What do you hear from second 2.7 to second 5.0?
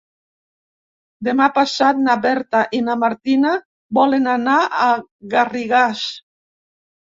i na Martina volen anar a